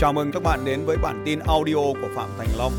[0.00, 2.72] Chào mừng các bạn đến với bản tin audio của Phạm Thành Long.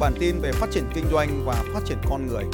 [0.00, 2.44] Bản tin về phát triển kinh doanh và phát triển con người.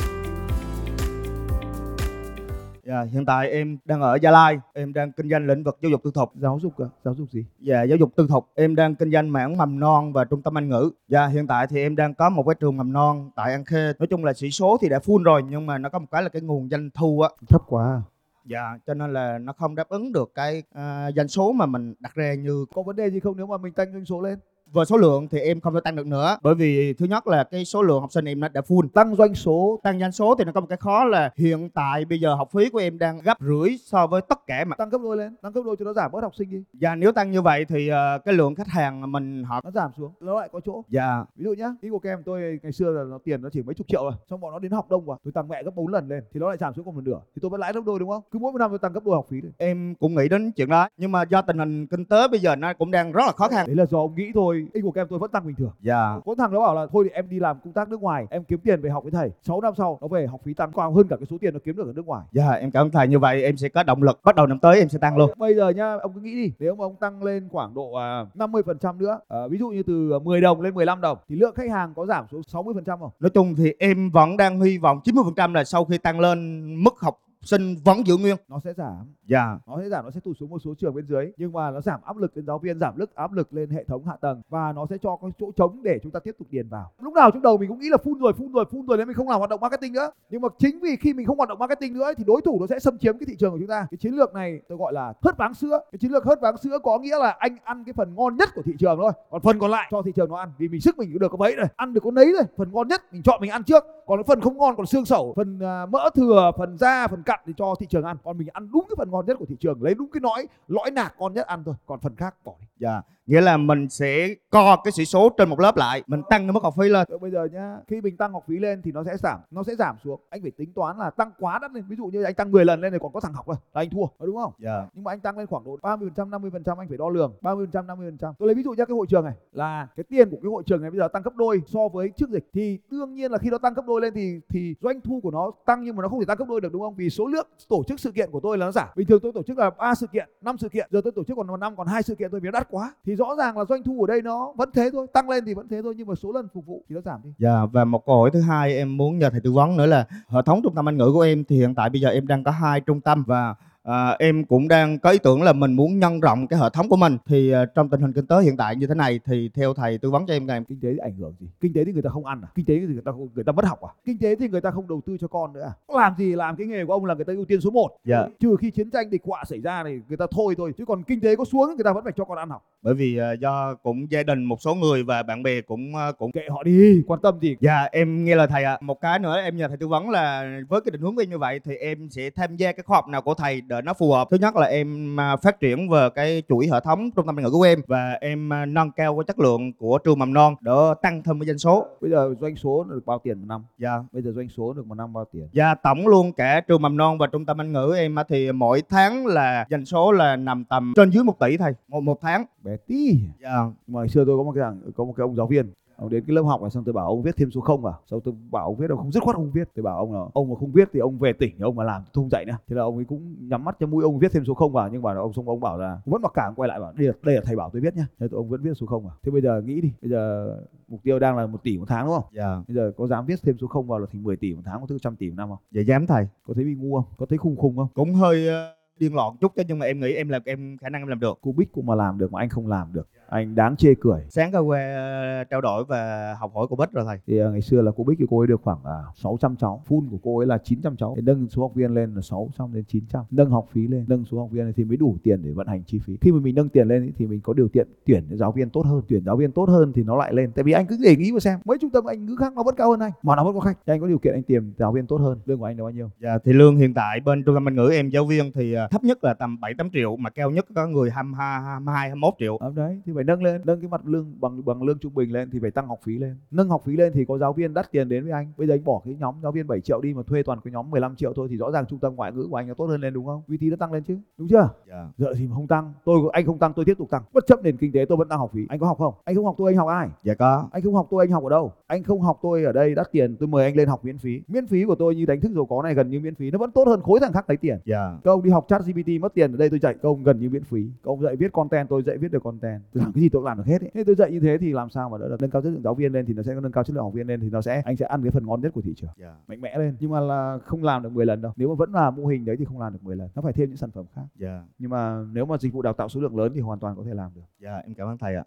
[2.84, 5.91] Dạ, hiện tại em đang ở Gia Lai, em đang kinh doanh lĩnh vực giáo
[5.91, 6.32] dục tư thục.
[6.34, 6.86] giáo dục à?
[7.04, 10.12] giáo dục gì Dạ, giáo dục tư thục, em đang kinh doanh mảng mầm non
[10.12, 10.91] và trung tâm Anh ngữ.
[11.09, 13.92] Dạ, hiện tại thì em đang có một cái trường mầm non tại An Khê.
[13.98, 16.23] Nói chung là sĩ số thì đã full rồi nhưng mà nó có một cái
[16.23, 17.28] là cái nguồn doanh thu á.
[17.48, 18.02] thấp quá à.
[18.45, 21.95] Dạ, cho nên là nó không đáp ứng được cái uh, doanh số mà mình
[22.01, 24.38] đặt ra như có vấn đề gì không nếu mà mình tăng doanh số lên?
[24.72, 26.36] Về số lượng thì em không thể tăng được nữa.
[26.42, 28.88] Bởi vì thứ nhất là cái số lượng học sinh em đã full.
[28.88, 32.04] Tăng doanh số tăng doanh số thì nó có một cái khó là hiện tại
[32.04, 34.88] bây giờ học phí của em đang gấp rưỡi so với tất cả mà tăng
[34.88, 36.64] gấp đôi lên tăng gấp đôi cho nó giảm bớt học sinh đi.
[36.72, 39.90] Dạ nếu tăng như vậy thì ờ, cái lượng khách hàng mình họ nó giảm
[39.96, 40.82] xuống nó lại có chỗ.
[40.88, 41.24] Dạ.
[41.36, 43.62] Ví dụ nhá ý của các em tôi ngày xưa là nó tiền nó chỉ
[43.62, 45.16] mấy chục triệu rồi xong bọn nó đến học đông quá.
[45.24, 47.20] Tôi tăng mẹ gấp 4 lần lên thì nó lại giảm xuống còn một nửa.
[47.34, 48.23] Thì tôi vẫn lãi gấp đôi đúng không?
[48.30, 49.52] Cứ mỗi một năm tôi tăng gấp đôi học phí lên.
[49.59, 50.88] Em cũng nghĩ đến chuyện đó.
[50.96, 53.48] Nhưng mà do tình hình kinh tế bây giờ nó cũng đang rất là khó
[53.48, 53.66] khăn.
[53.66, 55.71] Đấy là do ông nghĩ thôi ý của các em tôi vẫn tăng bình thường.
[55.80, 56.18] Dạ.
[56.24, 58.45] Có thằng nó bảo là thôi thì em đi làm công tác nước ngoài em
[58.45, 59.30] kiếm tiền về học với thầy.
[59.43, 61.60] 6 năm sau nó về học phí tăng cao hơn cả cái số tiền nó
[61.65, 62.27] kiếm được ở nước ngoài.
[62.32, 63.09] Dạ em cảm ơn thầy.
[63.09, 64.21] Như vậy em sẽ có động lực.
[64.25, 65.31] Bắt đầu năm tới em sẽ tăng luôn.
[65.38, 66.53] Bây giờ nhá ông cứ nghĩ đi.
[66.59, 70.19] Nếu mà ông tăng lên khoảng độ à, 50% nữa à, ví dụ như từ
[70.19, 73.10] 10 đồng lên 15 đồng thì lượng khách hàng có giảm xuống 60% không?
[73.21, 76.94] Nói chung thì em vẫn đang hy vọng 90% là sau khi tăng lên mức
[77.00, 78.37] học sinh vẫn giữ nguyên.
[78.48, 79.15] Nó sẽ giảm.
[79.28, 81.32] Dạ nó sẽ giảm, nó sẽ tụt xuống một số trường bên dưới.
[81.37, 83.84] Nhưng mà nó giảm áp lực lên giáo viên giảm lực, áp lực lên hệ
[83.84, 84.43] thống hạ tầng.
[84.48, 86.91] Và nó sẽ cho có chỗ trống để chúng ta tiếp tục điền vào.
[87.00, 89.06] Lúc nào trong đầu mình cũng nghĩ là phun rồi phun rồi phun rồi nên
[89.06, 90.10] mình không làm hoạt động marketing nữa.
[90.31, 92.66] Nhưng mà chính vì khi mình không hoạt động marketing nữa thì đối thủ nó
[92.66, 93.87] sẽ xâm chiếm cái thị trường của chúng ta.
[93.91, 95.78] Cái chiến lược này tôi gọi là hớt váng sữa.
[95.93, 98.48] Cái chiến lược hớt váng sữa có nghĩa là anh ăn cái phần ngon nhất
[98.54, 99.12] của thị trường thôi.
[99.31, 100.53] Còn phần còn lại cho thị trường nó ăn.
[100.59, 101.66] Vì mình sức mình cũng được có mấy rồi.
[101.76, 102.43] Ăn được có nấy rồi.
[102.56, 103.84] Phần ngon nhất mình chọn mình ăn trước.
[104.06, 107.22] Còn cái phần không ngon, còn xương sẩu, phần à, mỡ thừa, phần da, phần
[107.33, 108.16] cặn thì cho thị trường ăn.
[108.25, 110.47] Còn mình ăn đúng cái phần ngon nhất của thị trường lấy đúng cái lõi
[110.69, 111.75] lõi nạc ngon nhất ăn thôi.
[111.87, 112.66] Còn phần khác bỏ đi.
[112.77, 116.47] Dạ nghĩa là mình sẽ co cái sĩ số trên một lớp lại mình tăng
[116.47, 117.06] cái mức học phí lên.
[117.10, 119.62] Rồi bây giờ nhá khi mình tăng học phí lên thì nó sẽ giảm nó
[119.62, 120.21] sẽ giảm xuống.
[120.31, 121.84] Anh phải tính toán là tăng quá đắt lên.
[121.88, 123.81] Ví dụ như anh tăng 10 lần lên thì còn có thằng học rồi là
[123.81, 124.53] anh thua đúng không?
[124.59, 124.87] Dạ.
[124.94, 126.98] Nhưng mà anh tăng lên khoảng độ 30 phần trăm 50 phần trăm anh phải
[126.98, 128.34] đo lường 30 phần trăm 50 phần trăm.
[128.38, 130.62] Tôi lấy ví dụ nhá cái hội trường này là cái tiền của cái hội
[130.66, 132.48] trường này bây giờ tăng gấp đôi so với trước dịch.
[132.53, 135.31] Thì đương nhiên là khi nó tăng gấp đôi lên thì thì doanh thu của
[135.31, 136.94] nó tăng nhưng mà nó không thể tăng gấp đôi được đúng không?
[136.94, 138.88] Vì số lượng tổ chức sự kiện của tôi là nó giảm.
[138.97, 141.25] Bình thường tôi tổ chức là ba sự kiện, năm sự kiện, giờ tôi tổ
[141.25, 142.94] chức còn năm, còn hai sự kiện tôi vì nó đắt quá.
[143.06, 145.55] Thì rõ ràng là doanh thu ở đây nó vẫn thế thôi, tăng lên thì
[145.55, 147.31] vẫn thế thôi, nhưng mà số lần phục vụ thì nó giảm đi.
[147.38, 150.06] Dạ và một câu hỏi thứ hai em muốn nhờ thầy tư vấn nữa là
[150.28, 152.44] hệ thống trung tâm Anh ngữ của em thì hiện tại bây giờ em đang
[152.44, 155.98] có hai trung tâm và à, em cũng đang có ý tưởng là mình muốn
[155.98, 157.19] nhân rộng cái hệ thống của mình.
[157.26, 159.98] Thì à, trong tình hình kinh tế hiện tại như thế này thì theo thầy
[159.98, 161.47] tư vấn cho em là em kinh tế ảnh hưởng gì?
[161.60, 162.48] Kinh tế thì người ta không ăn à?
[162.54, 163.91] Kinh tế thì người ta không- người ta mất học à?
[164.04, 165.94] Kinh tế thì người ta không đầu tư cho con nữa à?
[165.97, 168.26] Làm gì làm cái nghề của ông là người ta ưu tiên số 1 dạ.
[168.41, 170.72] Trừ khi chiến tranh địch họa xảy ra thì người ta thôi thôi.
[170.78, 172.62] Chứ còn kinh tế có xuống người ta vẫn phải cho con ăn học.
[172.82, 176.12] Bởi vì à, do cũng gia đình một số người và bạn bè cũng à,
[176.19, 177.56] cũng kệ họ đi quan tâm gì?
[177.60, 178.78] Dạ em nghe lời thầy ạ.
[178.81, 181.31] Một cái nữa em nhờ thầy tư vấn là với cái định hướng của em
[181.31, 183.94] như vậy thì em sẽ tham gia cái khóa học nào của thầy để nó
[183.94, 184.28] phù hợp.
[184.31, 187.44] Thứ nhất là em à, phát triển về cái chuỗi hệ thống trung tâm ngoại
[187.44, 190.55] ngữ của em và em à, nâng cao cái chất lượng của trường mầm non
[190.60, 190.72] để
[191.03, 191.87] tăng thêm cái doanh số.
[192.00, 194.03] bây giờ doanh số được bao tiền một năm Dạ.
[194.12, 196.97] bây giờ doanh số được một năm bao tiền Và tổng luôn cả trường mầm
[196.97, 200.65] non và trung tâm Anh ngữ em thì mỗi tháng là doanh số là nằm
[200.65, 202.44] tầm trên dưới một tỷ thầy một một tháng.
[202.62, 203.50] bé tí Dạ.
[203.87, 206.24] mà xưa tôi có một cái thằng có một cái ông giáo viên ông đến
[206.26, 208.00] cái lớp học này xong tôi bảo ông viết thêm số không vào.
[208.10, 209.68] Sau tôi bảo ông viết ông không dứt khoát ông viết.
[209.74, 212.02] Tôi bảo ông là ông mà không viết thì ông về tỉnh ông mà làm
[212.02, 212.56] tôi không dạy nữa.
[212.68, 214.88] Thế là ông ấy cũng nhắm mắt cho mũi ông viết thêm số không vào
[214.88, 216.54] nhưng mà ông xong ông bảo là vẫn mặc cảm.
[216.54, 218.06] Quay lại bảo đây là, đây là thầy bảo tôi viết nhá.
[218.18, 219.16] Thế tôi ông vẫn viết số không vào.
[219.22, 220.54] Thế bây giờ nghĩ đi bây giờ
[220.88, 222.24] mục tiêu đang là một tỷ một tháng đúng không?
[222.32, 222.62] Dạ.
[222.68, 224.80] bây giờ có dám viết thêm số không vào là thành 10 tỷ một tháng
[224.80, 225.58] có thứ trăm tỷ một năm không?
[225.70, 226.28] Dạ dám thầy.
[226.46, 227.04] có thấy bị ngu không?
[227.18, 227.88] Có thấy khùng khùng không?
[227.94, 230.88] Cũng hơi ờ, điên loạn chút chứ nhưng mà em nghĩ em là em khả
[230.88, 231.38] năng em làm được.
[231.42, 234.20] cô bích cũng mà làm được mà anh không làm được anh đáng chê cười.
[234.28, 237.19] Sáng có qua ờ, trao đổi và học hỏi của Bích rồi thầy.
[237.26, 239.82] Thì à, ngày xưa là cô Bích thì cô ấy được khoảng à, 600 cháu.
[239.88, 241.15] Full của cô ấy là 900 cháu.
[241.16, 244.24] Thì nâng số học viên lên là 600 đến 900 nâng học phí lên nâng
[244.24, 246.16] số học viên lên thì mới đủ tiền để vận hành chi phí.
[246.21, 248.83] Khi mà mình nâng tiền lên thì mình có điều kiện tuyển giáo viên tốt
[248.86, 249.03] hơn.
[249.09, 250.53] Tuyển giáo viên tốt hơn thì nó lại lên.
[250.53, 252.62] Tại vì anh cứ để ý mà xem mấy trung tâm anh ngữ khác nó
[252.62, 253.12] vẫn cao hơn anh.
[253.22, 253.78] Mà nó vẫn có khách.
[253.86, 255.39] Thì anh có điều kiện anh tìm giáo viên tốt hơn.
[255.45, 256.11] Lương của anh là bao nhiêu?
[256.21, 258.89] Dạ, thì lương hiện tại bên trung tâm Anh ngữ em giáo viên thì ờ,
[258.91, 262.35] thấp nhất là tầm 7 8 triệu mà cao nhất có người 22 22 21
[262.39, 262.56] triệu.
[262.56, 265.33] Ờ, đấy thì phải nâng lên nâng cái mặt lương bằng bằng lương trung bình
[265.33, 266.37] lên thì phải tăng học phí lên.
[266.51, 268.53] Nâng học phí lên thì có giáo viên đắt tiền đến với anh.
[268.57, 270.73] Bây giờ anh bỏ cái nhóm giáo viên 7 triệu đi mà thuê toàn cái
[270.73, 272.87] nhóm 15 triệu thôi thì rõ ràng trung tâm ngoại ngữ của anh nó tốt
[272.87, 273.43] hơn lên đúng không?
[273.49, 274.69] Uy tín nó tăng lên chứ đúng chưa?
[274.89, 275.09] Dạ.
[275.19, 277.23] giờ thì mà không tăng tôi anh không tăng tôi tiếp tục tăng.
[277.33, 278.67] Bất chấp nền kinh tế tôi vẫn tăng học phí.
[278.69, 279.15] Anh có học không?
[279.25, 280.09] Anh không học tôi anh học ai?
[280.25, 280.69] Dạ có.
[280.73, 281.73] Anh không học tôi anh học ở đâu?
[281.87, 284.43] Anh không học tôi ở đây đắt tiền tôi mời anh lên học miễn phí.
[284.49, 286.59] Miễn phí của tôi như đánh thức giàu có này gần như miễn phí nó
[286.59, 287.79] vẫn tốt hơn khối thằng khác lấy tiền.
[287.85, 288.19] Dạ.
[288.25, 290.41] Các ông đi học chat GPT mất tiền ở đây tôi dạy các ông gần
[290.41, 290.83] như miễn phí.
[291.03, 292.83] Các ông dạy viết content tôi dạy viết được content
[293.14, 293.91] cái gì tôi cũng làm được hết ấy.
[293.94, 295.37] thế tôi dạy như thế thì làm sao mà đỡ được?
[295.41, 297.12] Nâng cao chất lượng giáo viên lên thì nó sẽ nâng cao chất lượng học
[297.14, 299.11] viên lên thì nó sẽ anh sẽ ăn cái phần ngon nhất của thị trường.
[299.17, 299.35] Dạ.
[299.47, 299.97] Mạnh mẽ lên.
[300.00, 301.53] Nhưng mà là không làm được 10 lần đâu.
[301.56, 303.29] Nếu mà vẫn là mô hình đấy thì không làm được 10 lần.
[303.35, 304.25] Nó phải thêm những sản phẩm khác.
[304.37, 304.64] Dạ.
[304.79, 307.03] Nhưng mà nếu mà dịch vụ đào tạo số lượng lớn thì hoàn toàn có
[307.06, 307.43] thể làm được.
[307.61, 308.44] Dạ em cảm ơn thầy ạ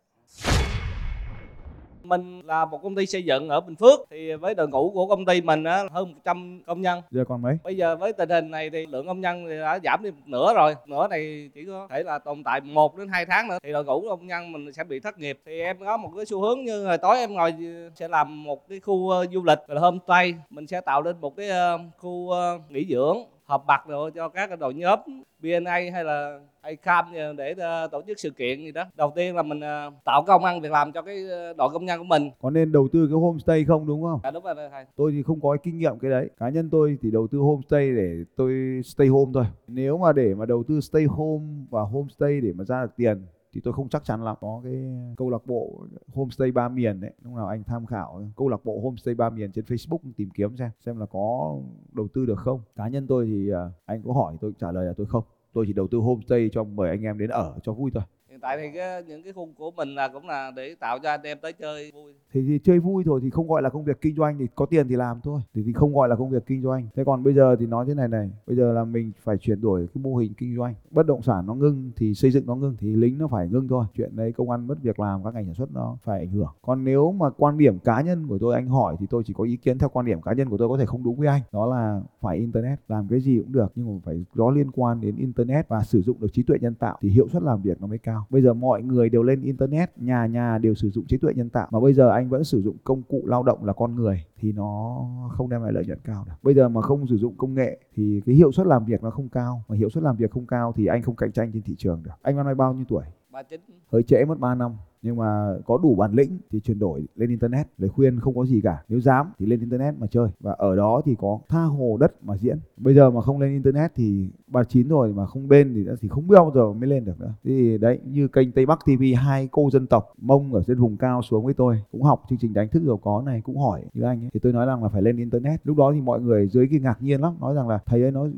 [2.05, 5.07] Mình là một công ty xây dựng ở Bình Phước thì với đội ngũ của
[5.07, 7.01] công ty mình á, hơn 100 công nhân.
[7.11, 9.79] giờ còn mấy Bây giờ với tình hình này thì lượng công nhân thì đã
[9.83, 10.75] giảm đi một nửa rồi.
[10.85, 13.85] Nửa này chỉ có thể là tồn tại 1 đến 2 tháng nữa thì đội
[13.85, 15.39] ngũ công nhân mình sẽ bị thất nghiệp.
[15.45, 17.53] Thì em có một cái xu hướng như hồi tối em ngồi
[17.95, 20.33] sẽ làm một cái khu ờ, du lịch là homestay.
[20.49, 24.29] Mình sẽ tạo lên một cái ờ, khu ờ, nghỉ dưỡng họp mặt rồi cho
[24.29, 24.99] các đội nhóm
[25.39, 27.05] BNA hay là ICAM
[27.37, 28.83] để ờ, tổ chức sự kiện gì đó.
[28.97, 31.85] Đầu tiên là mình ờ, tạo công ăn việc làm cho cái ờ, đội công
[31.85, 32.29] nhân của mình.
[32.41, 34.85] có nên đầu tư cái homestay không đúng không À, đúng rồi thầy.
[34.95, 37.37] tôi thì không có cái kinh nghiệm cái đấy cá nhân tôi thì đầu tư
[37.37, 38.53] homestay để tôi
[38.83, 42.63] stay home thôi nếu mà để mà đầu tư stay home và homestay để mà
[42.63, 43.25] ra được tiền
[43.55, 44.73] thì tôi không chắc chắn là có cái
[45.17, 48.79] câu lạc bộ homestay ba miền đấy lúc nào anh tham khảo câu lạc bộ
[48.79, 51.55] homestay ba miền trên Facebook tìm kiếm xem xem là có
[51.91, 52.61] đầu tư được không.
[52.75, 55.23] Cá nhân tôi thì à, anh có hỏi tôi, trả lời là tôi không.
[55.53, 58.03] Tôi chỉ đầu tư homestay cho mời anh em đến ở cho vui thôi
[58.45, 61.21] tại vì cái, những cái khung của mình là cũng là để tạo cho anh
[61.23, 62.13] em tới chơi vui.
[62.33, 64.65] thì, thì chơi vui thôi thì không gọi là công việc kinh doanh thì có
[64.65, 65.41] tiền thì làm thôi.
[65.53, 66.87] Thì, thì không gọi là công việc kinh doanh.
[66.95, 69.61] Thế còn bây giờ thì nói thế này này bây giờ là mình phải chuyển
[69.61, 70.73] đổi cái mô hình kinh doanh.
[70.91, 73.67] Bất động sản nó ngưng thì xây dựng nó ngưng thì lính nó phải ngưng
[73.67, 73.85] thôi.
[73.97, 76.53] Chuyện đấy công ăn mất việc làm các ngành sản xuất nó phải ảnh hưởng.
[76.61, 79.43] Còn nếu mà quan điểm cá nhân của tôi anh hỏi thì tôi chỉ có
[79.43, 81.41] ý kiến theo quan điểm cá nhân của tôi có thể không đúng với anh.
[81.51, 85.01] Đó là phải internet làm cái gì cũng được nhưng mà phải có liên quan
[85.01, 87.81] đến internet và sử dụng được trí tuệ nhân tạo thì hiệu suất làm việc
[87.81, 91.05] nó mới cao bây giờ mọi người đều lên internet nhà nhà đều sử dụng
[91.07, 91.67] trí tuệ nhân tạo.
[91.71, 94.51] Mà bây giờ anh vẫn sử dụng công cụ lao động là con người thì
[94.51, 96.33] nó không đem lại lợi nhuận cao được.
[96.43, 99.09] Bây giờ mà không sử dụng công nghệ thì cái hiệu suất làm việc nó
[99.09, 99.63] không cao.
[99.67, 102.03] Mà hiệu suất làm việc không cao thì anh không cạnh tranh trên thị trường
[102.03, 102.11] được.
[102.21, 103.03] Anh năm nay bao nhiêu tuổi?
[103.31, 103.61] Ba chính
[103.91, 104.71] hơi trễ mất 3 năm
[105.05, 108.45] nhưng mà có đủ bản lĩnh thì chuyển đổi lên internet lời khuyên không có
[108.45, 108.83] gì cả.
[108.89, 110.29] Nếu dám thì lên internet mà chơi.
[110.39, 112.57] Và ở đó thì có tha hồ đất mà diễn.
[112.77, 116.07] Bây giờ mà không lên internet thì ba chín rồi mà không bên thì thì
[116.07, 117.33] không biết bao giờ mới lên được nữa.
[117.43, 120.97] Thì đấy, như kênh Tây Bắc TV hai cô dân tộc mông ở trên vùng
[120.97, 123.83] cao xuống với tôi cũng học chương trình đánh thức giàu có này, cũng hỏi
[123.93, 124.29] như anh ấy.
[124.33, 125.61] Thì tôi nói rằng là phải lên internet.
[125.63, 128.11] Lúc đó thì mọi người dưới kia ngạc nhiên lắm, nói rằng là thầy ấy
[128.11, 128.31] nói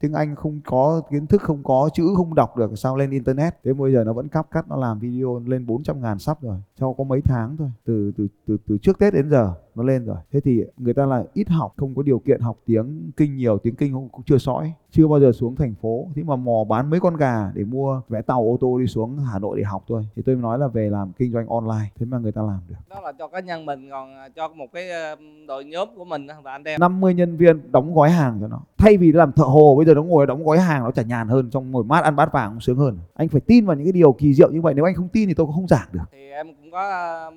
[0.00, 3.54] tiếng Anh không có, kiến thức không có, chữ không đọc được, sao lên internet?
[3.64, 6.58] Thế bây giờ nó vẫn cắp cắt, nó làm video lên 400 ngàn sắp rồi,
[6.76, 10.04] cho có mấy tháng thôi, từ từ từ từ trước Tết đến giờ nó lên
[10.04, 10.16] rồi.
[10.32, 13.58] Thế thì người ta là ít học không có điều kiện học tiếng kinh nhiều
[13.58, 16.06] tiếng kinh cũng, cũng chưa sõi chưa bao giờ xuống thành phố.
[16.14, 19.18] Thế mà mò bán mấy con gà để mua vé tàu ô tô đi xuống
[19.32, 20.08] Hà Nội để học thôi.
[20.16, 21.90] Thì tôi nói là về làm kinh doanh online.
[21.98, 22.74] Thế mà người ta làm được.
[22.90, 25.16] Đó là cho cá nhân mình còn cho một cái ờ,
[25.48, 26.80] đội nhóm của mình là anh em.
[26.80, 28.60] 50 nhân viên đóng gói hàng cho nó.
[28.78, 31.28] Thay vì làm thợ hồ bây giờ nó ngồi đóng gói hàng nó chả nhàn
[31.28, 32.98] hơn trong ngồi mát ăn bát vàng cũng sướng hơn.
[33.14, 34.74] Anh phải tin vào những cái điều kỳ diệu như vậy.
[34.74, 36.04] Nếu anh không tin thì tôi cũng không giảng được.
[36.12, 37.30] Thì em cũng có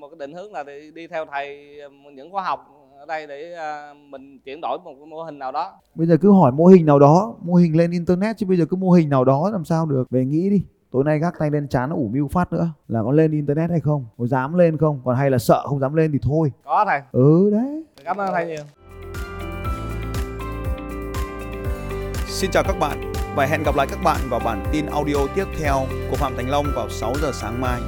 [0.00, 2.66] một cái định hướng là đi, đi theo thầy ờ, những khóa học
[2.98, 5.72] ở đây để ờ, mình chuyển đổi một cái mô hình nào đó.
[5.94, 8.64] Bây giờ cứ hỏi mô hình nào đó mô hình lên internet chứ bây giờ
[8.70, 10.10] cứ mô hình nào đó làm sao được.
[10.10, 13.02] Về nghĩ đi tối nay gác tay lên chán nó ủ mưu phát nữa là
[13.02, 15.94] có lên internet hay không có dám lên không còn hay là sợ không dám
[15.94, 16.52] lên thì thôi.
[16.64, 17.00] Có thầy.
[17.12, 17.84] Ừ đấy.
[18.04, 18.64] Cảm ơn thầy nhiều.
[22.26, 25.44] Xin chào các bạn và hẹn gặp lại các bạn vào bản tin audio tiếp
[25.60, 25.76] theo
[26.10, 27.80] của Phạm Thành Long vào 6 giờ sáng mai.